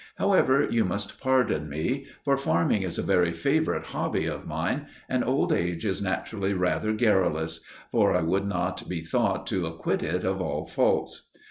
[0.15, 5.23] However, you must pardon me; for farming is a very favourite hobby of mine, and
[5.23, 7.59] old age is naturally rather garrulous
[7.91, 11.29] for I would not be thought to acquit it of all faults.